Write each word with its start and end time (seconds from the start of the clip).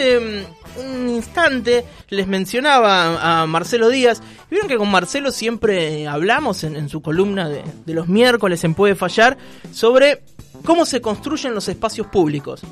mm, 0.00 0.80
un 0.80 1.08
instante 1.08 1.84
les 2.08 2.26
mencionaba 2.26 3.42
a 3.42 3.46
Marcelo 3.46 3.88
Díaz, 3.88 4.22
vieron 4.50 4.68
que 4.68 4.76
con 4.76 4.90
Marcelo 4.90 5.32
siempre 5.32 6.06
hablamos 6.06 6.64
en, 6.64 6.88
su 6.88 7.02
columna 7.02 7.48
de, 7.48 7.62
los 7.86 8.08
miércoles 8.08 8.64
en 8.64 8.74
Puede 8.74 8.94
Fallar 8.94 9.36
sobre 9.72 10.22
cómo 10.64 10.86
se 10.86 11.00
construyen 11.00 11.54
los 11.54 11.68
espacios 11.68 12.06
públicos, 12.06 12.62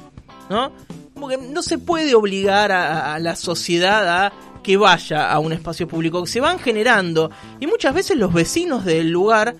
¿no? 0.49 0.72
Como 1.14 1.29
que 1.29 1.37
no 1.37 1.62
se 1.62 1.79
puede 1.79 2.14
obligar 2.14 2.71
a 2.71 3.19
la 3.19 3.35
sociedad 3.35 4.24
a 4.26 4.33
que 4.63 4.76
vaya 4.76 5.33
a 5.33 5.38
un 5.38 5.53
espacio 5.53 5.88
público, 5.88 6.26
se 6.26 6.40
van 6.40 6.58
generando 6.58 7.31
y 7.58 7.67
muchas 7.67 7.95
veces 7.95 8.17
los 8.19 8.33
vecinos 8.33 8.85
del 8.85 9.10
lugar 9.10 9.56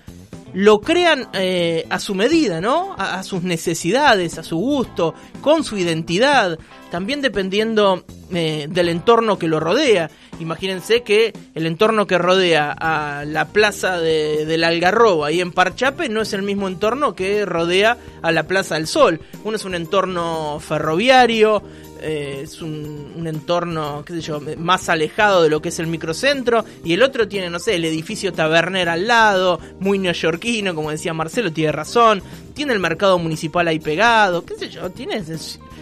lo 0.53 0.81
crean 0.81 1.27
eh, 1.33 1.85
a 1.89 1.99
su 1.99 2.15
medida, 2.15 2.61
¿no? 2.61 2.95
A, 2.97 3.23
sus 3.23 3.43
necesidades, 3.43 4.37
a 4.37 4.43
su 4.43 4.57
gusto, 4.57 5.13
con 5.41 5.63
su 5.63 5.77
identidad, 5.77 6.57
también 6.91 7.21
dependiendo 7.21 8.03
eh, 8.31 8.67
del 8.69 8.89
entorno 8.89 9.37
que 9.37 9.47
lo 9.47 9.59
rodea. 9.59 10.09
Imagínense 10.39 11.03
que 11.03 11.33
el 11.53 11.65
entorno 11.65 12.07
que 12.07 12.17
rodea 12.17 12.71
a 12.71 13.25
la 13.25 13.49
plaza 13.49 13.99
de, 13.99 14.57
la 14.57 14.69
Algarroba 14.69 15.27
ahí 15.27 15.41
en 15.41 15.51
Parchape 15.51 16.07
no 16.07 16.21
es 16.21 16.31
el 16.33 16.43
mismo 16.43 16.67
entorno 16.67 17.13
que 17.13 17.45
rodea 17.45 17.97
a 18.21 18.31
la 18.31 18.43
Plaza 18.43 18.75
del 18.75 18.87
Sol. 18.87 19.19
Uno 19.43 19.57
es 19.57 19.65
un 19.65 19.75
entorno 19.75 20.59
ferroviario, 20.61 21.61
eh, 22.01 22.41
es 22.43 22.61
un, 22.61 23.25
entorno, 23.25 24.03
qué 24.05 24.13
sé 24.13 24.21
yo, 24.21 24.41
más 24.57 24.89
alejado 24.89 25.43
de 25.43 25.49
lo 25.49 25.61
que 25.61 25.69
es 25.69 25.79
el 25.79 25.87
microcentro, 25.87 26.65
y 26.83 26.93
el 26.93 27.03
otro 27.03 27.27
tiene, 27.27 27.49
no 27.49 27.59
sé, 27.59 27.75
el 27.75 27.85
edificio 27.85 28.33
taberner 28.33 28.89
al 28.89 29.07
lado, 29.07 29.59
muy 29.79 29.99
neoyorquino, 29.99 30.73
como 30.73 30.91
decía 30.91 31.13
Marcelo, 31.13 31.51
tiene 31.51 31.71
razón, 31.71 32.23
tiene 32.53 32.73
el 32.73 32.79
mercado 32.79 33.19
municipal 33.19 33.67
ahí 33.67 33.79
pegado, 33.79 34.45
qué 34.45 34.55
sé 34.55 34.69
yo, 34.69 34.89
tiene 34.89 35.23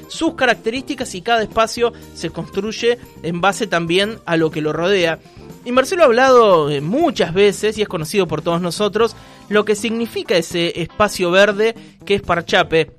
sus 0.07 0.33
características 0.35 1.13
y 1.15 1.21
cada 1.21 1.43
espacio 1.43 1.93
se 2.13 2.29
construye 2.29 2.97
en 3.23 3.41
base 3.41 3.67
también 3.67 4.19
a 4.25 4.37
lo 4.37 4.51
que 4.51 4.61
lo 4.61 4.73
rodea. 4.73 5.19
Y 5.65 5.71
Marcelo 5.73 6.03
ha 6.03 6.05
hablado 6.05 6.69
eh, 6.69 6.79
muchas 6.79 7.33
veces 7.33 7.77
y 7.77 7.81
es 7.81 7.89
conocido 7.89 8.25
por 8.25 8.41
todos 8.41 8.61
nosotros 8.61 9.17
lo 9.49 9.65
que 9.65 9.75
significa 9.75 10.37
ese 10.37 10.81
espacio 10.81 11.29
verde 11.29 11.75
que 12.05 12.15
es 12.15 12.21
Parchape. 12.21 12.91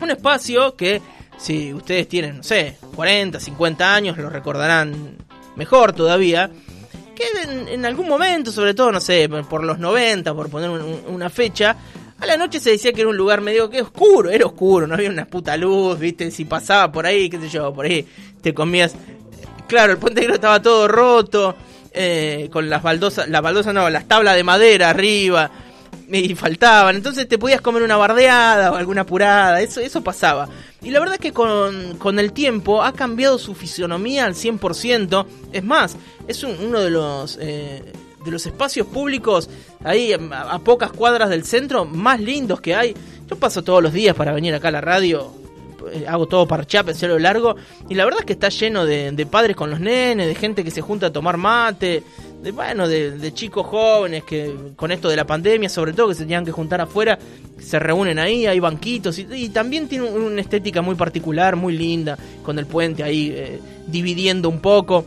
Un 0.00 0.10
espacio 0.10 0.74
que 0.74 1.00
si 1.40 1.72
ustedes 1.72 2.06
tienen, 2.08 2.38
no 2.38 2.42
sé, 2.42 2.76
40, 2.94 3.40
50 3.40 3.94
años, 3.94 4.18
lo 4.18 4.28
recordarán 4.28 5.16
mejor 5.56 5.92
todavía. 5.92 6.50
Que 7.14 7.72
en, 7.72 7.84
algún 7.84 8.08
momento, 8.08 8.50
sobre 8.50 8.74
todo, 8.74 8.92
no 8.92 9.00
sé, 9.00 9.28
por 9.28 9.64
los 9.64 9.78
90, 9.78 10.34
por 10.34 10.48
poner 10.48 10.70
una 10.70 11.28
fecha, 11.28 11.76
a 12.18 12.26
la 12.26 12.36
noche 12.36 12.60
se 12.60 12.70
decía 12.70 12.92
que 12.92 13.00
era 13.00 13.10
un 13.10 13.16
lugar 13.16 13.40
medio 13.40 13.68
que 13.70 13.80
oscuro, 13.80 14.30
era 14.30 14.46
oscuro, 14.46 14.86
no 14.86 14.94
había 14.94 15.10
una 15.10 15.26
puta 15.26 15.56
luz, 15.56 15.98
viste, 15.98 16.30
si 16.30 16.44
pasaba 16.44 16.92
por 16.92 17.06
ahí, 17.06 17.30
qué 17.30 17.38
sé 17.38 17.48
yo, 17.48 17.72
por 17.72 17.86
ahí 17.86 18.06
te 18.42 18.52
comías. 18.54 18.94
Claro, 19.66 19.92
el 19.92 19.98
puente 19.98 20.20
negro 20.20 20.34
estaba 20.34 20.60
todo 20.60 20.88
roto, 20.88 21.56
eh, 21.92 22.48
con 22.52 22.68
las 22.68 22.82
baldosas, 22.82 23.28
las 23.28 23.42
baldosas 23.42 23.72
no, 23.72 23.88
las 23.88 24.06
tablas 24.06 24.36
de 24.36 24.44
madera 24.44 24.90
arriba, 24.90 25.50
y 26.10 26.34
faltaban, 26.34 26.96
entonces 26.96 27.28
te 27.28 27.38
podías 27.38 27.60
comer 27.60 27.82
una 27.82 27.96
bardeada 27.96 28.72
o 28.72 28.76
alguna 28.76 29.02
apurada, 29.02 29.60
eso, 29.60 29.80
eso 29.80 30.02
pasaba. 30.02 30.48
Y 30.82 30.90
la 30.90 31.00
verdad 31.00 31.16
es 31.16 31.20
que 31.20 31.32
con, 31.32 32.18
el 32.18 32.32
tiempo 32.32 32.82
ha 32.82 32.92
cambiado 32.92 33.38
su 33.38 33.54
fisionomía 33.54 34.24
al 34.24 34.34
100%. 34.34 35.26
Es 35.52 35.64
más, 35.64 35.96
es 36.26 36.42
uno 36.42 36.80
de 36.80 36.90
los, 36.90 37.38
eh, 37.40 37.92
de 38.24 38.30
los 38.30 38.46
espacios 38.46 38.86
públicos 38.86 39.50
ahí 39.84 40.12
a, 40.12 40.58
pocas 40.60 40.92
cuadras 40.92 41.28
del 41.28 41.44
centro 41.44 41.84
más 41.84 42.20
lindos 42.20 42.60
que 42.60 42.74
hay. 42.74 42.94
Yo 43.28 43.36
paso 43.36 43.62
todos 43.62 43.82
los 43.82 43.92
días 43.92 44.16
para 44.16 44.32
venir 44.32 44.54
acá 44.54 44.68
a 44.68 44.72
la 44.72 44.80
radio. 44.80 45.39
Eh, 45.92 46.04
hago 46.08 46.26
todo 46.26 46.46
parchape, 46.46 46.94
cielo 46.94 47.18
largo. 47.18 47.56
Y 47.88 47.94
la 47.94 48.04
verdad 48.04 48.20
es 48.20 48.26
que 48.26 48.32
está 48.34 48.48
lleno 48.48 48.84
de, 48.84 49.12
de 49.12 49.26
padres 49.26 49.56
con 49.56 49.70
los 49.70 49.80
nenes, 49.80 50.26
de 50.26 50.34
gente 50.34 50.64
que 50.64 50.70
se 50.70 50.80
junta 50.80 51.06
a 51.06 51.12
tomar 51.12 51.36
mate, 51.36 52.02
de 52.42 52.52
bueno, 52.52 52.88
de, 52.88 53.32
chicos 53.34 53.66
jóvenes 53.66 54.24
que 54.24 54.54
con 54.76 54.90
esto 54.90 55.08
de 55.08 55.16
la 55.16 55.26
pandemia, 55.26 55.68
sobre 55.68 55.92
todo 55.92 56.08
que 56.08 56.14
se 56.14 56.22
tenían 56.22 56.44
que 56.44 56.52
juntar 56.52 56.80
afuera, 56.80 57.18
se 57.58 57.78
reúnen 57.78 58.18
ahí, 58.18 58.46
hay 58.46 58.60
banquitos 58.60 59.18
y, 59.18 59.48
también 59.50 59.88
tiene 59.88 60.06
una 60.10 60.40
estética 60.40 60.80
muy 60.80 60.94
particular, 60.94 61.56
muy 61.56 61.76
linda, 61.76 62.18
con 62.42 62.58
el 62.58 62.66
puente 62.66 63.02
ahí 63.02 63.32
eh, 63.34 63.60
dividiendo 63.86 64.48
un 64.48 64.60
poco. 64.60 65.06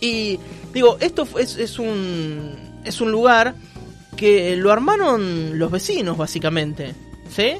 Y 0.00 0.38
digo, 0.72 0.96
esto 1.00 1.26
es, 1.38 1.56
es, 1.56 1.78
un, 1.78 2.80
es 2.84 3.00
un 3.00 3.12
lugar 3.12 3.54
que 4.16 4.56
lo 4.56 4.72
armaron 4.72 5.58
los 5.58 5.70
vecinos, 5.70 6.16
básicamente. 6.16 6.94
¿Sí? 7.30 7.54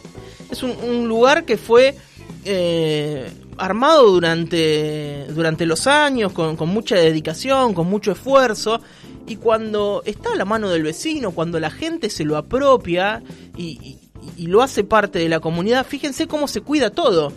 Es 0.50 0.62
un, 0.62 0.72
un 0.82 1.08
lugar 1.08 1.44
que 1.44 1.56
fue 1.56 1.96
eh, 2.44 3.30
armado 3.56 4.10
durante, 4.10 5.26
durante 5.28 5.64
los 5.64 5.86
años, 5.86 6.32
con, 6.32 6.56
mucha 6.68 6.96
dedicación, 6.96 7.72
con 7.72 7.88
mucho 7.88 8.12
esfuerzo, 8.12 8.80
y 9.26 9.36
cuando 9.36 10.02
está 10.04 10.32
a 10.32 10.36
la 10.36 10.44
mano 10.44 10.68
del 10.68 10.82
vecino, 10.82 11.30
cuando 11.30 11.58
la 11.60 11.70
gente 11.70 12.10
se 12.10 12.24
lo 12.24 12.36
apropia 12.36 13.22
y, 13.56 13.98
lo 14.38 14.62
hace 14.62 14.84
parte 14.84 15.18
de 15.18 15.28
la 15.28 15.40
comunidad, 15.40 15.86
fíjense 15.86 16.26
cómo 16.26 16.48
se 16.48 16.62
cuida 16.62 16.90
todo. 16.90 17.32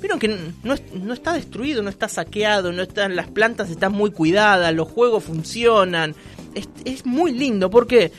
Vieron 0.00 0.18
que 0.18 0.28
no, 0.28 0.74
no, 0.92 1.14
está 1.14 1.32
destruido, 1.32 1.82
no 1.82 1.88
está 1.88 2.08
saqueado, 2.08 2.72
no 2.72 2.82
están, 2.82 3.16
las 3.16 3.28
plantas 3.28 3.70
están 3.70 3.92
muy 3.92 4.10
cuidadas, 4.10 4.74
los 4.74 4.88
juegos 4.88 5.24
funcionan. 5.24 6.14
Es, 6.54 6.68
es 6.84 7.06
muy 7.06 7.32
lindo, 7.32 7.70
¿por 7.70 7.86
qué? 7.86 8.12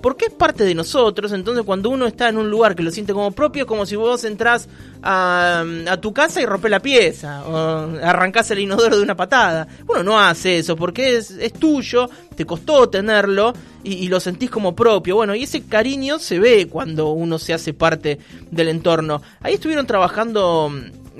Porque 0.00 0.26
es 0.26 0.32
parte 0.32 0.64
de 0.64 0.74
nosotros, 0.74 1.32
entonces 1.32 1.64
cuando 1.64 1.90
uno 1.90 2.06
está 2.06 2.28
en 2.28 2.38
un 2.38 2.50
lugar 2.50 2.74
que 2.74 2.82
lo 2.82 2.90
siente 2.90 3.12
como 3.12 3.30
propio, 3.32 3.62
es 3.62 3.66
como 3.66 3.86
si 3.86 3.96
vos 3.96 4.24
entrás 4.24 4.68
a, 5.02 5.64
tu 6.00 6.12
casa 6.12 6.40
y 6.40 6.46
rompes 6.46 6.70
la 6.70 6.80
pieza, 6.80 7.44
o 7.46 7.96
arrancás 8.02 8.50
el 8.50 8.60
inodoro 8.60 8.96
de 8.96 9.02
una 9.02 9.16
patada. 9.16 9.66
Uno 9.88 10.02
no 10.02 10.20
hace 10.20 10.58
eso, 10.58 10.76
porque 10.76 11.16
es, 11.16 11.30
es 11.30 11.52
tuyo, 11.52 12.08
te 12.34 12.44
costó 12.44 12.88
tenerlo 12.88 13.52
y, 13.82 13.94
y, 13.94 14.08
lo 14.08 14.20
sentís 14.20 14.50
como 14.50 14.74
propio. 14.74 15.16
Bueno, 15.16 15.34
y 15.34 15.44
ese 15.44 15.64
cariño 15.64 16.18
se 16.18 16.38
ve 16.38 16.68
cuando 16.68 17.10
uno 17.10 17.38
se 17.38 17.54
hace 17.54 17.74
parte 17.74 18.18
del 18.50 18.68
entorno. 18.68 19.22
Ahí 19.40 19.54
estuvieron 19.54 19.86
trabajando 19.86 20.72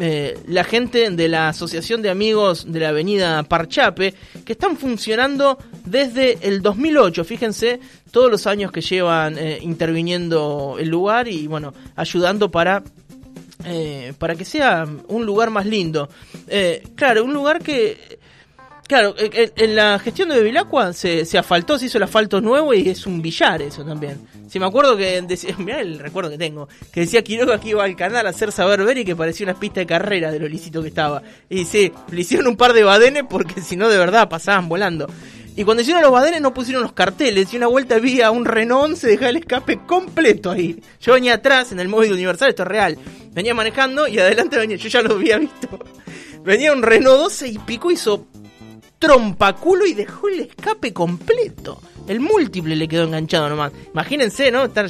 eh, 0.03 0.39
la 0.47 0.65
gente 0.65 1.11
de 1.11 1.29
la 1.29 1.51
Asociación 1.51 2.01
de 2.01 2.09
Amigos 2.09 2.65
de 2.73 2.81
la 2.81 2.89
Avenida 2.89 3.43
Parchape, 3.43 4.15
que 4.47 4.53
están 4.53 4.79
funcionando 4.79 5.59
desde 5.85 6.39
el 6.49 6.63
2008. 6.63 7.23
Fíjense 7.23 7.81
todos 8.11 8.31
los 8.31 8.47
años 8.47 8.73
que 8.73 8.81
llevan 8.81 9.37
eh, 9.37 9.59
interviniendo 9.61 10.77
el 10.79 10.89
lugar 10.89 11.29
y 11.29 11.47
bueno, 11.47 11.75
ayudando 11.97 12.51
para 12.51 12.83
eh, 13.67 14.15
para 14.19 14.37
que 14.37 14.47
sea 14.47 14.89
un 15.09 15.27
lugar 15.27 15.51
más 15.51 15.67
lindo. 15.67 16.09
claro, 16.95 17.23
un 17.23 17.35
lugar 17.35 17.63
que 17.63 18.20
Claro, 18.91 19.15
en 19.17 19.77
la 19.77 20.01
gestión 20.01 20.31
de 20.31 20.39
Bevilacqua 20.39 20.93
se, 20.93 21.25
se 21.25 21.39
asfaltó, 21.39 21.79
se 21.79 21.87
hizo 21.87 21.99
el 21.99 22.03
asfalto 22.03 22.41
nuevo 22.41 22.75
y 22.75 22.89
es 22.89 23.07
un 23.07 23.23
billar 23.23 23.63
eso 23.63 23.85
también. 23.85 24.19
Si 24.49 24.59
me 24.59 24.67
acuerdo 24.67 24.97
que 24.97 25.23
decía, 25.23 25.55
mirá 25.59 25.79
el 25.79 26.01
recuerdo 26.01 26.29
que 26.29 26.39
tengo, 26.39 26.69
que 26.91 27.03
decía 27.03 27.23
Quiroga 27.23 27.61
que 27.61 27.69
iba 27.69 27.85
al 27.85 27.95
canal 27.95 28.27
a 28.27 28.31
hacer 28.31 28.51
saber 28.51 28.83
ver 28.83 28.99
y 28.99 29.05
que 29.05 29.15
parecía 29.15 29.47
una 29.47 29.61
pista 29.61 29.79
de 29.79 29.87
carrera 29.87 30.33
de 30.33 30.41
lo 30.41 30.49
lícito 30.49 30.83
que 30.83 30.89
estaba. 30.89 31.23
Y 31.49 31.67
sí, 31.67 31.93
le 32.11 32.21
hicieron 32.21 32.49
un 32.49 32.57
par 32.57 32.73
de 32.73 32.83
badenes 32.83 33.23
porque 33.31 33.61
si 33.61 33.77
no 33.77 33.89
de 33.89 33.97
verdad 33.97 34.29
pasaban 34.29 34.69
volando. 34.69 35.07
Y 35.55 35.63
cuando 35.63 35.83
hicieron 35.83 36.03
los 36.03 36.11
badenes 36.11 36.41
no 36.41 36.53
pusieron 36.53 36.83
los 36.83 36.93
carteles 36.93 37.55
y 37.55 37.59
una 37.59 37.69
vuelta 37.69 37.97
vi 38.01 38.23
a 38.23 38.33
un 38.33 38.45
Renault 38.45 38.97
se 38.97 39.07
dejaba 39.07 39.31
el 39.31 39.37
escape 39.37 39.79
completo 39.87 40.51
ahí. 40.51 40.83
Yo 41.01 41.13
venía 41.13 41.35
atrás 41.35 41.71
en 41.71 41.79
el 41.79 41.87
móvil 41.87 42.13
universal, 42.13 42.49
esto 42.49 42.65
es 42.65 42.69
real. 42.69 42.99
Venía 43.31 43.55
manejando 43.55 44.09
y 44.09 44.19
adelante 44.19 44.59
venía, 44.59 44.79
yo 44.79 44.89
ya 44.89 45.01
lo 45.01 45.15
había 45.15 45.39
visto. 45.39 45.79
Venía 46.43 46.73
un 46.73 46.83
Renault 46.83 47.19
12 47.19 47.49
y 47.49 47.59
pico 47.59 47.91
hizo 47.91 48.27
trompaculo 49.01 49.87
y 49.87 49.95
dejó 49.95 50.29
el 50.29 50.41
escape 50.41 50.93
completo. 50.93 51.81
El 52.07 52.21
múltiple 52.21 52.77
le 52.77 52.87
quedó 52.87 53.05
enganchado 53.05 53.49
nomás. 53.49 53.73
Imagínense, 53.93 54.53
¿no? 54.53 54.67
Estar 54.67 54.89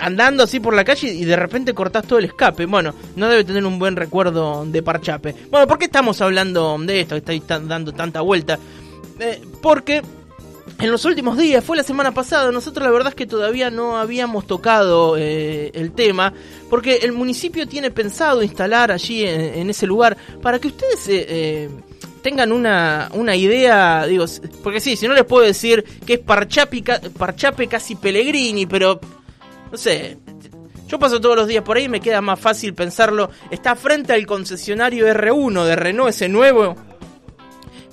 andando 0.00 0.44
así 0.44 0.58
por 0.58 0.74
la 0.74 0.84
calle 0.84 1.12
y 1.12 1.24
de 1.24 1.36
repente 1.36 1.74
cortás 1.74 2.06
todo 2.06 2.18
el 2.18 2.24
escape. 2.24 2.64
Bueno, 2.64 2.94
no 3.14 3.28
debe 3.28 3.44
tener 3.44 3.64
un 3.64 3.78
buen 3.78 3.96
recuerdo 3.96 4.64
de 4.64 4.82
Parchape. 4.82 5.34
Bueno, 5.50 5.66
¿por 5.66 5.78
qué 5.78 5.84
estamos 5.84 6.20
hablando 6.22 6.76
de 6.80 7.00
esto? 7.00 7.16
Estáis 7.16 7.42
dando 7.46 7.92
tanta 7.92 8.22
vuelta. 8.22 8.58
Eh, 9.20 9.42
porque 9.60 10.02
en 10.78 10.90
los 10.90 11.04
últimos 11.04 11.36
días, 11.36 11.62
fue 11.62 11.76
la 11.76 11.82
semana 11.82 12.12
pasada, 12.12 12.50
nosotros 12.50 12.84
la 12.84 12.90
verdad 12.90 13.08
es 13.10 13.14
que 13.14 13.26
todavía 13.26 13.70
no 13.70 13.98
habíamos 13.98 14.46
tocado 14.46 15.16
eh, 15.18 15.70
el 15.74 15.92
tema, 15.92 16.32
porque 16.70 16.96
el 16.96 17.12
municipio 17.12 17.68
tiene 17.68 17.90
pensado 17.90 18.42
instalar 18.42 18.90
allí 18.90 19.24
en, 19.24 19.68
ese 19.68 19.86
lugar 19.86 20.16
para 20.40 20.58
que 20.58 20.68
ustedes... 20.68 21.06
Eh, 21.08 21.68
tengan 22.26 22.50
una, 22.50 23.08
una 23.12 23.36
idea, 23.36 24.04
digo, 24.04 24.24
porque 24.64 24.80
sí, 24.80 24.96
si 24.96 25.06
no 25.06 25.14
les 25.14 25.22
puedo 25.22 25.44
decir 25.44 25.84
que 26.04 26.14
es 26.14 26.18
Parchape, 26.18 26.82
Parchape 27.16 27.68
casi 27.68 27.94
Pellegrini, 27.94 28.66
pero 28.66 28.98
no 29.70 29.78
sé, 29.78 30.18
yo 30.88 30.98
paso 30.98 31.20
todos 31.20 31.36
los 31.36 31.46
días 31.46 31.62
por 31.62 31.76
ahí 31.76 31.84
y 31.84 31.88
me 31.88 32.00
queda 32.00 32.20
más 32.20 32.40
fácil 32.40 32.74
pensarlo. 32.74 33.30
Está 33.48 33.76
frente 33.76 34.12
al 34.12 34.26
concesionario 34.26 35.06
R1 35.06 35.66
de 35.66 35.76
Renault, 35.76 36.10
ese 36.10 36.28
nuevo. 36.28 36.74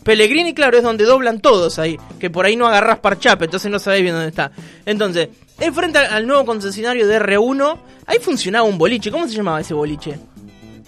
Pellegrini, 0.03 0.55
claro, 0.55 0.77
es 0.77 0.83
donde 0.83 1.03
doblan 1.03 1.39
todos 1.39 1.77
ahí. 1.77 1.99
Que 2.19 2.31
por 2.31 2.47
ahí 2.47 2.55
no 2.55 2.65
agarras 2.65 2.97
Parchape, 3.01 3.45
entonces 3.45 3.69
no 3.69 3.77
sabéis 3.77 4.01
bien 4.01 4.15
dónde 4.15 4.29
está. 4.29 4.51
Entonces, 4.87 5.29
enfrente 5.59 5.99
al 5.99 6.25
nuevo 6.25 6.43
concesionario 6.43 7.05
de 7.05 7.19
R1, 7.19 7.77
ahí 8.07 8.17
funcionaba 8.17 8.65
un 8.65 8.79
boliche. 8.79 9.11
¿Cómo 9.11 9.27
se 9.27 9.35
llamaba 9.35 9.61
ese 9.61 9.75
boliche? 9.75 10.17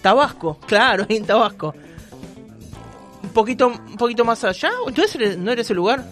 Tabasco, 0.02 0.58
claro, 0.66 1.06
en 1.08 1.24
Tabasco. 1.24 1.76
Poquito, 3.36 3.66
un 3.66 3.98
poquito 3.98 4.24
más 4.24 4.42
allá, 4.44 4.70
entonces 4.88 5.36
no 5.36 5.52
era 5.52 5.60
ese 5.60 5.74
lugar. 5.74 6.02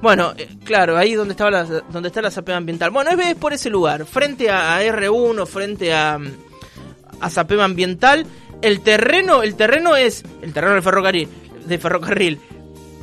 Bueno, 0.00 0.34
eh, 0.38 0.48
claro, 0.62 0.96
ahí 0.96 1.14
donde 1.14 1.34
la, 1.50 1.64
donde 1.64 2.10
está 2.10 2.22
la 2.22 2.30
sapema 2.30 2.58
ambiental. 2.58 2.92
Bueno, 2.92 3.10
es 3.10 3.34
por 3.34 3.52
ese 3.52 3.70
lugar, 3.70 4.06
frente 4.06 4.48
a, 4.48 4.80
R1, 4.80 5.44
frente 5.48 5.92
a, 5.92 6.20
a 7.18 7.30
sapema 7.30 7.64
ambiental. 7.64 8.24
El 8.62 8.82
terreno, 8.82 9.42
el 9.42 9.56
terreno 9.56 9.96
es 9.96 10.22
el 10.40 10.52
terreno 10.52 10.74
del 10.74 10.84
ferrocarril, 10.84 11.28
de 11.66 11.76
ferrocarril. 11.76 12.40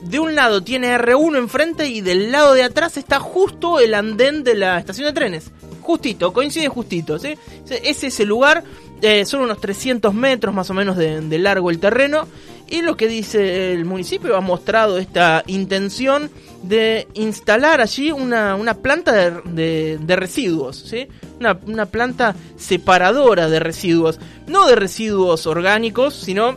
De 0.03 0.17
un 0.17 0.33
lado 0.33 0.63
tiene 0.63 0.97
R1 0.97 1.37
enfrente 1.37 1.89
y 1.89 1.99
del 1.99 2.31
lado 2.31 2.53
de 2.53 2.63
atrás 2.63 2.95
está 2.95 3.19
justo 3.19 3.81
el 3.81 3.95
andén 3.95 4.45
de 4.45 4.55
la 4.55 4.79
estación 4.79 5.07
de 5.07 5.13
trenes. 5.13 5.51
Justito, 5.81 6.31
coincide 6.31 6.69
justito, 6.69 7.19
¿sí? 7.19 7.37
Es 7.69 8.01
ese 8.01 8.25
lugar, 8.25 8.63
eh, 9.01 9.25
son 9.25 9.41
unos 9.41 9.59
300 9.59 10.13
metros 10.13 10.55
más 10.55 10.69
o 10.69 10.73
menos 10.73 10.95
de 10.95 11.37
largo 11.37 11.69
el 11.69 11.79
terreno. 11.79 12.29
Y 12.67 12.81
lo 12.81 12.97
que 12.97 13.07
dice 13.07 13.73
el 13.73 13.85
municipio 13.85 14.35
ha 14.35 14.41
mostrado 14.41 14.97
esta 14.97 15.43
intención 15.47 16.31
de 16.63 17.07
instalar 17.13 17.79
allí 17.79 18.11
una, 18.11 18.55
una 18.55 18.73
planta 18.73 19.11
de, 19.11 19.97
de, 19.99 20.15
residuos, 20.15 20.77
¿sí? 20.77 21.07
Una, 21.39 21.59
una, 21.67 21.85
planta 21.85 22.35
separadora 22.57 23.49
de 23.49 23.59
residuos, 23.59 24.19
no 24.47 24.65
de 24.67 24.75
residuos 24.75 25.45
orgánicos, 25.45 26.15
sino 26.15 26.55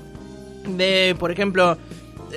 de, 0.66 1.14
por 1.18 1.30
ejemplo, 1.30 1.76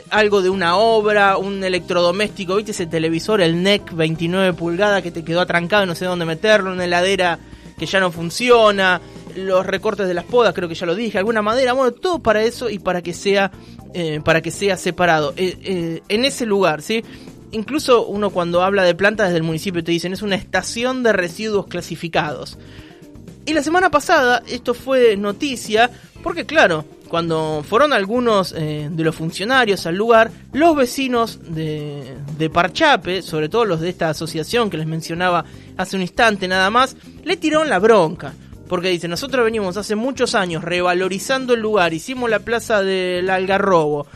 algo 0.10 0.42
de 0.42 0.50
una 0.50 0.78
obra, 0.78 1.38
un 1.38 1.64
electrodoméstico, 1.64 2.56
¿viste 2.56 2.72
ese 2.72 2.88
televisor, 2.88 3.42
el 3.42 3.62
NEC 3.62 3.94
29 3.94 4.54
pulgadas 4.54 5.02
que 5.02 5.12
te 5.12 5.24
quedó 5.24 5.42
atrancado, 5.42 5.86
no 5.86 5.96
sé 5.96 6.06
dónde 6.06 6.26
meterlo, 6.26 6.72
una 6.72 6.86
heladera 6.86 7.40
que 7.78 7.86
ya 7.86 8.00
no 8.00 8.12
funciona, 8.12 9.02
los 9.36 9.66
recortes 9.66 10.08
de 10.08 10.14
las 10.14 10.26
podas, 10.26 10.54
creo 10.54 10.70
que 10.70 10.76
ya 10.76 10.86
lo 10.86 10.96
dije, 10.96 11.18
alguna 11.18 11.42
madera, 11.42 11.74
bueno, 11.74 11.92
todo 11.92 12.20
para 12.20 12.44
eso 12.44 12.70
y 12.70 12.80
para 12.80 13.02
que 13.02 13.14
sea 13.14 13.52
eh, 13.94 14.22
para 14.24 14.42
que 14.42 14.52
sea 14.52 14.78
separado. 14.78 15.34
Eh, 15.36 15.58
eh, 15.64 16.02
en 16.08 16.24
ese 16.24 16.46
lugar, 16.46 16.82
¿sí? 16.82 17.04
incluso 17.52 18.06
uno 18.06 18.30
cuando 18.30 18.64
habla 18.64 18.84
de 18.84 18.96
plantas 18.96 19.28
desde 19.28 19.40
el 19.40 19.44
municipio 19.44 19.84
te 19.84 19.92
dicen 19.92 20.14
es 20.14 20.22
una 20.22 20.38
estación 20.38 21.04
de 21.04 21.12
residuos 21.12 21.68
clasificados. 21.68 22.58
Y 23.46 23.52
la 23.52 23.62
semana 23.62 23.90
pasada 23.90 24.44
esto 24.48 24.74
fue 24.74 25.18
noticia 25.18 25.92
porque 26.24 26.46
claro, 26.46 26.86
cuando 27.10 27.66
fueron 27.68 27.92
algunos 27.92 28.54
de 28.54 29.04
los 29.04 29.14
funcionarios 29.14 29.86
al 29.86 29.96
lugar, 29.96 30.32
los 30.54 30.74
vecinos 30.74 31.40
de, 31.44 32.16
de, 32.38 32.50
Parchape, 32.50 33.22
sobre 33.22 33.50
todo 33.50 33.66
los 33.66 33.82
de 33.82 33.90
esta 33.90 34.10
asociación 34.10 34.70
que 34.70 34.78
les 34.78 34.88
mencionaba 34.88 35.44
hace 35.76 35.98
un 35.98 36.04
instante 36.04 36.48
nada 36.48 36.70
más, 36.70 36.96
le 37.26 37.36
tiraron 37.36 37.68
la 37.68 37.80
bronca. 37.80 38.34
Porque 38.72 38.88
dice, 38.88 39.10
nosotros 39.10 39.44
venimos 39.44 39.76
hace 39.76 39.98
muchos 39.98 40.34
años 40.34 40.64
revalorizando 40.64 41.56
el 41.56 41.60
lugar, 41.60 41.94
hicimos 41.94 42.30
la 42.30 42.40
plaza 42.40 42.82
del 42.82 43.30
Algarrobo, 43.30 44.08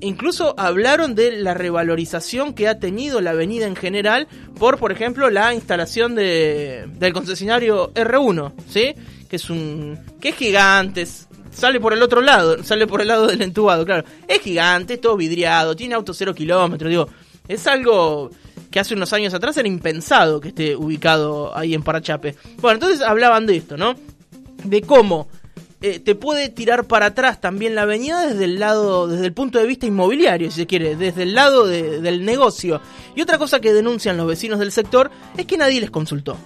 incluso 0.00 0.54
hablaron 0.56 1.14
de 1.14 1.32
la 1.32 1.52
revalorización 1.52 2.54
que 2.54 2.66
ha 2.66 2.78
tenido 2.78 3.20
la 3.20 3.32
avenida 3.32 3.66
en 3.66 3.76
general 3.76 4.26
por, 4.58 4.78
por 4.78 4.90
ejemplo, 4.90 5.28
la 5.28 5.52
instalación 5.52 6.14
de, 6.14 6.88
del 6.94 7.12
concesionario 7.12 7.92
R1, 7.92 8.54
¿sí? 8.70 8.94
Que 9.28 9.36
es 9.36 9.50
un 9.50 9.98
que 10.18 10.30
es 10.30 10.34
gigante, 10.34 11.06
sale 11.50 11.78
por 11.78 11.92
el 11.92 12.02
otro 12.02 12.22
lado, 12.22 12.64
sale 12.64 12.86
por 12.86 13.02
el 13.02 13.08
lado 13.08 13.26
del 13.26 13.42
entubado, 13.42 13.84
claro. 13.84 14.08
Es 14.26 14.40
gigante, 14.40 14.94
es 14.94 15.00
todo 15.02 15.18
vidriado, 15.18 15.76
tiene 15.76 15.94
auto 15.94 16.14
cero 16.14 16.34
kilómetros, 16.34 16.88
digo, 16.88 17.06
es 17.46 17.66
algo 17.66 18.30
que 18.70 18.80
hace 18.80 18.94
unos 18.94 19.12
años 19.12 19.34
atrás 19.34 19.56
era 19.56 19.68
impensado 19.68 20.40
que 20.40 20.48
esté 20.48 20.76
ubicado 20.76 21.56
ahí 21.56 21.74
en 21.74 21.82
Parachape. 21.82 22.36
Bueno, 22.58 22.74
entonces 22.74 23.00
hablaban 23.00 23.46
de 23.46 23.56
esto, 23.56 23.76
¿no? 23.76 23.94
De 24.64 24.82
cómo 24.82 25.28
eh, 25.82 25.98
te 25.98 26.14
puede 26.14 26.50
tirar 26.50 26.84
para 26.84 27.06
atrás 27.06 27.40
también 27.40 27.74
la 27.74 27.82
avenida 27.82 28.26
desde 28.26 28.44
el 28.44 28.60
lado, 28.60 29.08
desde 29.08 29.24
el 29.24 29.32
punto 29.32 29.58
de 29.58 29.66
vista 29.66 29.86
inmobiliario, 29.86 30.50
si 30.50 30.58
se 30.58 30.66
quiere, 30.66 30.94
desde 30.94 31.22
el 31.22 31.34
lado 31.34 31.66
del 31.66 32.24
negocio. 32.24 32.82
Y 33.16 33.22
otra 33.22 33.38
cosa 33.38 33.60
que 33.60 33.72
denuncian 33.72 34.18
los 34.18 34.26
vecinos 34.26 34.58
del 34.58 34.72
sector 34.72 35.10
es 35.38 35.46
que 35.46 35.56
nadie 35.56 35.80
les 35.80 35.90
consultó. 35.90 36.36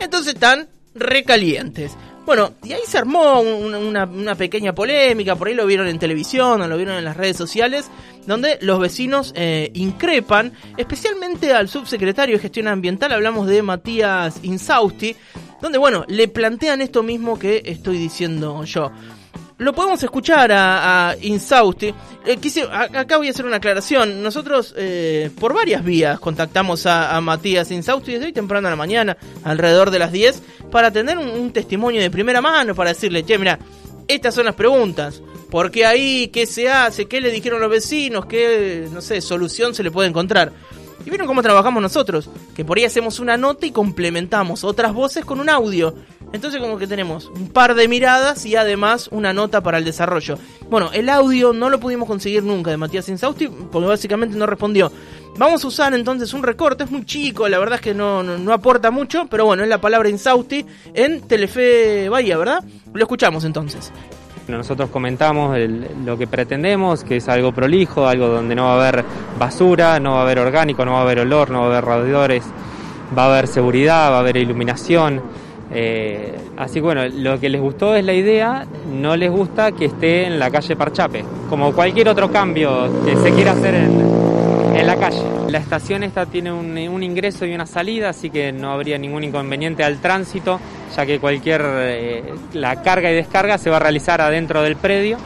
Entonces 0.00 0.34
están 0.34 0.68
recalientes. 0.94 1.96
Bueno, 2.24 2.52
y 2.62 2.72
ahí 2.72 2.82
se 2.86 2.98
armó 2.98 3.40
una, 3.40 4.34
pequeña 4.36 4.74
polémica, 4.74 5.34
por 5.34 5.48
ahí 5.48 5.54
lo 5.54 5.66
vieron 5.66 5.88
en 5.88 5.98
televisión 5.98 6.62
o 6.62 6.68
lo 6.68 6.76
vieron 6.76 6.96
en 6.96 7.04
las 7.04 7.16
redes 7.16 7.36
sociales, 7.36 7.90
donde 8.26 8.58
los 8.60 8.78
vecinos 8.78 9.32
eh, 9.36 9.70
increpan, 9.74 10.52
especialmente 10.76 11.52
al 11.52 11.68
subsecretario 11.68 12.36
de 12.36 12.42
Gestión 12.42 12.68
Ambiental, 12.68 13.12
hablamos 13.12 13.48
de 13.48 13.62
Matías 13.62 14.38
Insausti, 14.44 15.16
donde, 15.60 15.78
bueno, 15.78 16.04
le 16.06 16.28
plantean 16.28 16.80
esto 16.80 17.02
mismo 17.02 17.38
que 17.38 17.62
estoy 17.66 17.98
diciendo 17.98 18.64
yo. 18.64 18.92
Lo 19.62 19.72
podemos 19.72 20.02
escuchar 20.02 20.50
a, 20.50 21.14
Insausti. 21.20 21.94
Eh, 22.26 22.38
acá 22.94 23.16
voy 23.16 23.28
a 23.28 23.30
hacer 23.30 23.46
una 23.46 23.58
aclaración. 23.58 24.20
Nosotros, 24.20 24.74
eh, 24.76 25.30
por 25.38 25.54
varias 25.54 25.84
vías, 25.84 26.18
contactamos 26.18 26.84
a, 26.86 27.20
Matías 27.20 27.70
Insausti 27.70 28.14
desde 28.14 28.26
hoy 28.26 28.32
temprano 28.32 28.66
a 28.66 28.70
la 28.70 28.76
mañana, 28.76 29.16
alrededor 29.44 29.92
de 29.92 30.00
las 30.00 30.10
10, 30.10 30.42
para 30.72 30.90
tener 30.90 31.16
un, 31.16 31.52
testimonio 31.52 32.00
de 32.00 32.10
primera 32.10 32.40
mano, 32.40 32.74
para 32.74 32.90
decirle, 32.90 33.24
che, 33.24 33.38
mira, 33.38 33.56
estas 34.08 34.34
son 34.34 34.46
las 34.46 34.56
preguntas. 34.56 35.22
¿Por 35.48 35.70
qué 35.70 35.86
ahí? 35.86 36.26
¿Qué 36.32 36.44
se 36.44 36.68
hace? 36.68 37.06
¿Qué 37.06 37.20
le 37.20 37.30
dijeron 37.30 37.60
los 37.60 37.70
vecinos? 37.70 38.26
¿Qué, 38.26 38.88
no 38.90 39.00
sé, 39.00 39.20
solución 39.20 39.76
se 39.76 39.84
le 39.84 39.92
puede 39.92 40.08
encontrar? 40.08 40.52
Y 41.06 41.10
vieron 41.10 41.28
cómo 41.28 41.40
trabajamos 41.40 41.80
nosotros, 41.80 42.28
que 42.56 42.64
por 42.64 42.78
ahí 42.78 42.84
hacemos 42.84 43.20
una 43.20 43.36
nota 43.36 43.64
y 43.64 43.70
complementamos 43.70 44.64
otras 44.64 44.92
voces 44.92 45.24
con 45.24 45.38
un 45.38 45.48
audio. 45.48 45.94
Entonces 46.32 46.60
como 46.60 46.78
que 46.78 46.86
tenemos 46.86 47.26
un 47.34 47.48
par 47.48 47.74
de 47.74 47.88
miradas 47.88 48.46
y 48.46 48.56
además 48.56 49.08
una 49.12 49.32
nota 49.32 49.60
para 49.60 49.78
el 49.78 49.84
desarrollo. 49.84 50.38
Bueno, 50.70 50.90
el 50.92 51.08
audio 51.08 51.52
no 51.52 51.68
lo 51.68 51.78
pudimos 51.78 52.08
conseguir 52.08 52.42
nunca 52.42 52.70
de 52.70 52.78
Matías 52.78 53.08
Insausti 53.08 53.48
porque 53.48 53.88
básicamente 53.88 54.36
no 54.36 54.46
respondió. 54.46 54.90
Vamos 55.36 55.64
a 55.64 55.68
usar 55.68 55.94
entonces 55.94 56.32
un 56.34 56.42
recorte, 56.42 56.84
es 56.84 56.90
muy 56.90 57.04
chico, 57.04 57.48
la 57.48 57.58
verdad 57.58 57.76
es 57.76 57.80
que 57.80 57.94
no, 57.94 58.22
no, 58.22 58.52
aporta 58.52 58.90
mucho, 58.90 59.26
pero 59.30 59.46
bueno, 59.46 59.62
es 59.62 59.68
la 59.68 59.80
palabra 59.80 60.08
Insausti 60.08 60.64
en 60.92 61.22
Telefe 61.22 62.08
Bahía, 62.10 62.36
¿verdad? 62.36 62.62
Lo 62.92 63.02
escuchamos 63.02 63.44
entonces. 63.44 63.90
Nosotros 64.48 64.90
comentamos 64.90 65.56
lo 66.04 66.18
que 66.18 66.26
pretendemos, 66.26 67.04
que 67.04 67.16
es 67.16 67.28
algo 67.28 67.52
prolijo, 67.52 68.06
algo 68.06 68.28
donde 68.28 68.54
no 68.54 68.64
va 68.64 68.72
a 68.74 68.88
haber 68.88 69.04
basura, 69.38 70.00
no 70.00 70.12
va 70.12 70.20
a 70.20 70.22
haber 70.22 70.40
orgánico, 70.40 70.84
no 70.84 70.92
va 70.92 70.98
a 70.98 71.02
haber 71.02 71.20
olor, 71.20 71.50
no 71.50 71.60
va 71.60 71.66
a 71.66 71.68
haber 71.70 71.84
radiadores, 71.84 72.44
va 73.16 73.24
a 73.24 73.32
haber 73.32 73.46
seguridad, 73.46 74.10
va 74.10 74.16
a 74.16 74.20
haber 74.20 74.36
iluminación. 74.36 75.22
Eh, 75.74 76.34
así 76.58 76.74
que 76.74 76.80
bueno, 76.82 77.08
lo 77.08 77.40
que 77.40 77.48
les 77.48 77.60
gustó 77.60 77.94
es 77.94 78.04
la 78.04 78.12
idea, 78.12 78.66
no 78.92 79.16
les 79.16 79.30
gusta 79.30 79.72
que 79.72 79.86
esté 79.86 80.26
en 80.26 80.38
la 80.38 80.50
calle 80.50 80.76
Parchape, 80.76 81.24
como 81.48 81.72
cualquier 81.72 82.08
otro 82.10 82.30
cambio 82.30 82.90
que 83.04 83.16
se 83.16 83.32
quiera 83.32 83.52
hacer 83.52 83.74
en, 83.74 84.86
la 84.86 84.96
calle. 84.96 85.22
La 85.48 85.58
estación 85.58 86.02
esta 86.02 86.26
tiene 86.26 86.52
un, 86.52 87.02
ingreso 87.02 87.46
y 87.46 87.54
una 87.54 87.66
salida, 87.66 88.08
así 88.08 88.30
que 88.30 88.52
no 88.52 88.72
habría 88.72 88.98
ningún 88.98 89.22
inconveniente 89.22 89.84
al 89.84 90.00
tránsito, 90.00 90.58
ya 90.96 91.06
que 91.06 91.20
cualquier 91.20 91.62
eh, 91.64 92.34
la 92.52 92.82
carga 92.82 93.10
y 93.10 93.14
descarga 93.14 93.58
se 93.58 93.70
va 93.70 93.76
a 93.76 93.80
realizar 93.80 94.20
adentro 94.20 94.60
del 94.62 94.76
predio. 94.76 95.18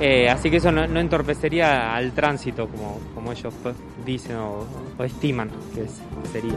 Eh, 0.00 0.28
así 0.30 0.50
que 0.50 0.56
eso 0.56 0.72
no, 0.72 0.98
entorpecería 0.98 1.94
al 1.94 2.12
tránsito 2.12 2.66
como, 2.66 2.98
como 3.14 3.30
ellos 3.30 3.52
dicen 4.04 4.36
o 4.36 5.04
estiman 5.04 5.50
que 5.74 5.86
sería. 6.32 6.56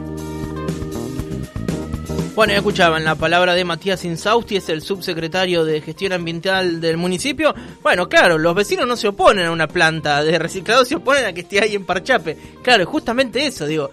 Bueno, 2.35 2.51
ya 2.51 2.57
escuchaban 2.57 3.03
la 3.03 3.15
palabra 3.15 3.55
de 3.55 3.63
Matías 3.63 4.03
Insausti, 4.03 4.57
es 4.57 4.69
el 4.69 4.81
subsecretario 4.81 5.63
de 5.63 5.81
Gestión 5.81 6.13
Ambiental 6.13 6.81
del 6.81 6.97
municipio. 6.97 7.55
Bueno, 7.81 8.09
claro, 8.09 8.38
los 8.38 8.53
vecinos 8.53 8.88
no 8.88 8.97
se 8.97 9.07
oponen 9.07 9.45
a 9.45 9.51
una 9.51 9.67
planta 9.67 10.24
de 10.24 10.38
reciclado, 10.38 10.83
se 10.83 10.95
oponen 10.95 11.25
a 11.25 11.33
que 11.33 11.41
esté 11.41 11.62
ahí 11.62 11.75
en 11.75 11.85
Parchape. 11.85 12.38
Claro, 12.62 12.85
justamente 12.85 13.45
eso, 13.45 13.65
digo, 13.65 13.89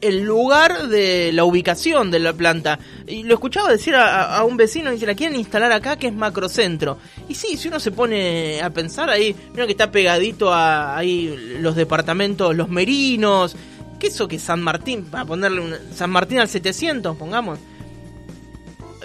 el 0.00 0.22
lugar 0.22 0.88
de 0.88 1.32
la 1.32 1.44
ubicación 1.44 2.10
de 2.10 2.18
la 2.18 2.32
planta. 2.32 2.78
Y 3.06 3.22
lo 3.22 3.34
escuchaba 3.34 3.70
decir 3.70 3.94
a, 3.94 4.42
un 4.44 4.56
vecino, 4.56 4.90
dice, 4.90 5.06
la 5.06 5.14
quieren 5.14 5.38
instalar 5.38 5.72
acá, 5.72 5.96
que 5.96 6.08
es 6.08 6.14
macrocentro. 6.14 6.98
Y 7.28 7.34
sí, 7.34 7.56
si 7.56 7.68
uno 7.68 7.80
se 7.80 7.90
pone 7.90 8.60
a 8.60 8.70
pensar 8.70 9.10
ahí, 9.10 9.34
mira 9.52 9.66
que 9.66 9.72
está 9.72 9.90
pegadito 9.90 10.52
a 10.52 10.96
ahí 10.96 11.56
los 11.60 11.76
departamentos, 11.76 12.54
los 12.54 12.68
merinos. 12.68 13.56
¿Qué 13.98 14.08
eso 14.08 14.28
que 14.28 14.38
San 14.38 14.62
Martín? 14.62 15.04
Para 15.04 15.24
ponerle 15.24 15.60
un, 15.60 15.74
San 15.94 16.10
Martín 16.10 16.38
al 16.38 16.48
700, 16.48 17.16
pongamos 17.16 17.58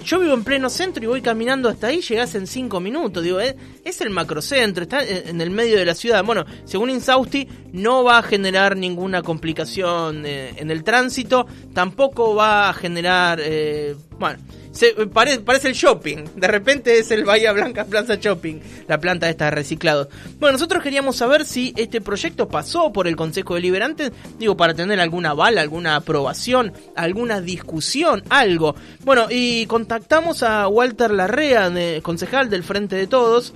yo 0.04 0.20
vivo 0.20 0.34
en 0.34 0.44
pleno 0.44 0.70
centro 0.70 1.04
y 1.04 1.08
voy 1.08 1.22
caminando 1.22 1.70
hasta 1.70 1.88
ahí, 1.88 2.02
llegás 2.02 2.36
en 2.36 2.48
5 2.48 2.80
minutos. 2.80 3.24
Digo, 3.24 3.40
es, 3.40 3.56
es, 3.84 4.02
el 4.02 4.10
macrocentro, 4.10 4.84
está 4.84 5.04
en 5.04 5.42
el 5.42 5.50
medio 5.50 5.78
de 5.78 5.86
la 5.86 5.96
ciudad. 5.96 6.24
Bueno, 6.24 6.46
según 6.66 6.90
Insausti, 6.90 7.48
no 7.72 8.04
va 8.04 8.20
a 8.20 8.24
generar 8.24 8.76
ninguna 8.76 9.22
complicación 9.22 10.26
eh, 10.26 10.54
en 10.58 10.72
el 10.72 10.84
tránsito, 10.84 11.48
tampoco 11.74 12.36
va 12.36 12.70
a 12.70 12.74
generar, 12.74 13.40
eh, 13.42 13.96
bueno, 14.18 14.40
se, 14.72 14.94
parece, 15.08 15.40
parece 15.40 15.68
el 15.70 15.74
shopping. 15.74 16.26
De 16.36 16.48
repente 16.48 16.98
es 16.98 17.12
el 17.12 17.26
Bahía 17.26 17.52
Blanca 17.52 17.86
Plaza 17.86 18.16
Shopping, 18.16 18.60
la 18.88 19.00
planta 19.00 19.30
esta 19.30 19.46
de 19.46 19.52
reciclado. 19.52 20.10
Bueno, 20.40 20.54
nosotros 20.54 20.82
queríamos 20.82 21.18
saber 21.18 21.46
si 21.46 21.74
este 21.76 22.02
proyecto 22.02 22.48
pasó 22.48 22.92
por 22.94 23.08
el 23.08 23.16
Consejo 23.16 23.56
Deliberante, 23.56 24.12
digo, 24.40 24.56
para 24.56 24.74
tener 24.74 25.00
alguna 25.00 25.34
bala, 25.34 25.62
alguna 25.62 25.96
aprobación, 25.96 26.74
alguna 26.96 27.42
discusión, 27.42 28.24
algo. 28.30 28.76
Bueno, 29.04 29.28
y 29.30 29.66
contactamos 29.66 30.44
a 30.44 30.68
Walter 30.68 31.12
Larrea, 31.12 31.72
concejal 32.02 32.50
del 32.50 32.64
Frente 32.64 32.96
de 32.96 33.08
Todos, 33.08 33.54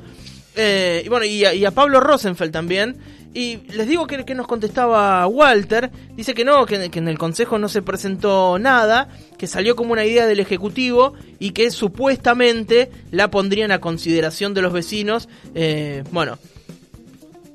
eh, 0.56 1.04
y 1.06 1.10
bueno, 1.10 1.26
y 1.26 1.66
a, 1.66 1.72
Pablo 1.72 2.00
Rosenfeld 2.00 2.52
también. 2.52 2.98
Y 3.36 3.58
les 3.74 3.86
digo 3.90 4.08
que, 4.08 4.24
que 4.24 4.34
nos 4.34 4.48
contestaba 4.48 5.28
Walter, 5.28 5.92
dice 6.16 6.34
que 6.34 6.46
no, 6.46 6.66
que, 6.66 6.76
en 6.86 7.08
el 7.10 7.18
Consejo 7.18 7.60
no 7.60 7.68
se 7.68 7.82
presentó 7.82 8.58
nada, 8.60 9.10
que 9.38 9.46
salió 9.46 9.76
como 9.76 9.92
una 9.92 10.06
idea 10.06 10.26
del 10.26 10.40
Ejecutivo 10.40 11.16
y 11.38 11.52
que 11.52 11.70
supuestamente 11.70 12.90
la 13.12 13.30
pondrían 13.30 13.74
a 13.74 13.82
consideración 13.82 14.54
de 14.54 14.62
los 14.62 14.72
vecinos. 14.72 15.28
Eh, 15.54 16.06
bueno, 16.12 16.38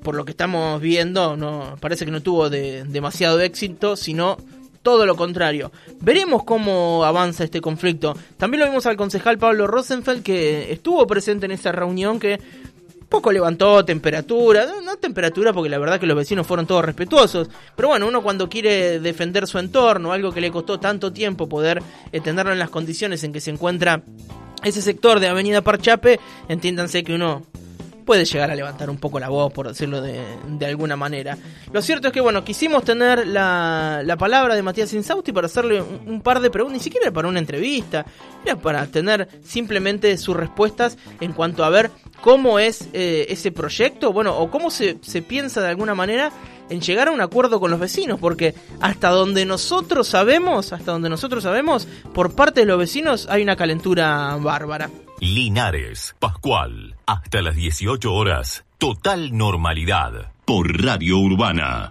por 0.03 0.17
lo 0.17 0.27
que 0.27 0.33
estamos 0.33 0.83
viendo, 0.83 1.39
no 1.39 1.79
parece 1.81 2.05
que 2.05 2.11
no 2.11 2.21
tuvo 2.21 2.51
demasiado 2.51 3.41
éxito, 3.41 3.97
sino 3.97 4.37
todo 4.83 5.07
lo 5.07 5.17
contrario. 5.17 5.73
Veremos 6.01 6.45
cómo 6.45 7.05
avanza 7.05 7.45
este 7.45 7.61
conflicto. 7.61 8.17
También 8.37 8.61
lo 8.61 8.67
vimos 8.67 8.87
al 8.87 8.97
concejal 8.97 9.39
Pablo 9.39 9.67
Rosenfeld 9.67 10.23
que 10.23 10.73
estuvo 10.73 11.07
presente 11.07 11.47
en 11.47 11.53
esa 11.53 11.73
reunión 11.73 12.19
que 12.19 12.41
poco 13.11 13.33
levantó 13.33 13.85
temperatura, 13.85 14.67
no, 14.83 14.97
temperatura 14.97 15.52
porque 15.52 15.69
la 15.69 15.79
verdad 15.79 16.00
que 16.00 16.07
los 16.07 16.17
vecinos 16.17 16.47
fueron 16.47 16.67
todos 16.67 16.85
respetuosos, 16.85 17.50
pero 17.76 17.88
bueno, 17.88 18.07
uno 18.07 18.23
cuando 18.23 18.49
quiere 18.49 19.00
defender 19.00 19.47
su 19.47 19.59
entorno, 19.59 20.12
algo 20.12 20.33
que 20.33 20.40
le 20.40 20.50
costó 20.50 20.81
tanto 20.81 21.12
tiempo 21.12 21.49
poder 21.49 21.83
tenerlo 22.23 22.52
en 22.52 22.59
las 22.59 22.71
condiciones 22.71 23.23
en 23.25 23.33
que 23.33 23.40
se 23.40 23.50
encuentra 23.50 24.02
ese 24.62 24.81
sector 24.81 25.21
de 25.21 25.29
Avenida 25.29 25.61
Parchape, 25.61 26.21
entiéndanse 26.49 27.02
que 27.02 27.14
uno 27.14 27.43
puede 28.11 28.25
llegar 28.25 28.50
a 28.50 28.57
levantar 28.57 28.90
un 28.90 28.99
poco 28.99 29.21
la 29.21 29.29
voz, 29.29 29.52
por 29.52 29.69
decirlo 29.69 30.02
de, 30.02 30.67
alguna 30.67 30.97
manera. 30.97 31.38
Lo 31.73 31.81
cierto 31.81 32.09
es 32.09 32.12
que, 32.12 32.21
bueno, 32.21 32.43
quisimos 32.43 32.83
tener 32.85 33.25
la, 33.25 34.02
la 34.05 34.17
palabra 34.17 34.57
de 34.57 34.62
Matías 34.62 34.93
Insausti 34.93 35.31
para 35.31 35.47
hacerle 35.47 35.81
un, 35.81 36.21
par 36.21 36.40
de 36.40 36.50
preguntas, 36.50 36.79
ni 36.79 36.83
siquiera 36.83 37.12
para 37.12 37.29
una 37.29 37.38
entrevista, 37.38 38.05
era 38.45 38.57
para 38.57 38.85
tener 38.87 39.29
simplemente 39.45 40.17
sus 40.19 40.37
respuestas 40.37 40.99
en 41.21 41.33
cuanto 41.33 41.62
a 41.62 41.71
ver 41.71 41.93
cómo 42.21 42.59
es 42.59 42.89
eh, 42.93 43.27
ese 43.29 43.53
proyecto, 43.53 44.12
bueno, 44.12 44.37
o 44.37 44.50
cómo 44.50 44.71
se, 44.71 44.99
se 45.00 45.23
piensa 45.23 45.61
de 45.61 45.69
alguna 45.69 45.95
manera 45.95 46.33
en 46.71 46.81
llegar 46.81 47.09
a 47.09 47.11
un 47.11 47.21
acuerdo 47.21 47.61
con 47.61 47.71
los 47.71 47.81
vecinos, 47.81 48.19
porque 48.19 48.55
hasta 48.81 49.11
donde 49.11 49.45
nosotros 49.45 50.09
sabemos, 50.09 50.73
hasta 50.73 50.93
donde 50.93 51.11
nosotros 51.11 51.43
sabemos, 51.43 51.87
por 52.15 52.35
parte 52.35 52.61
de 52.61 52.67
los 52.67 52.79
vecinos 52.79 53.27
hay 53.29 53.43
una 53.43 53.57
calentura 53.57 54.37
bárbara. 54.41 54.91
Linares, 55.21 56.15
Pascual, 56.19 56.97
hasta 57.07 57.43
las 57.43 57.57
18 57.57 58.12
horas, 58.12 58.65
total 58.79 59.37
normalidad, 59.37 60.33
por 60.47 60.83
Radio 60.83 61.19
Urbana. 61.19 61.79